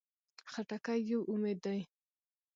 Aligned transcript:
خټکی 0.51 0.99
یو 1.09 1.21
امید 1.31 1.57
دی. 1.65 1.79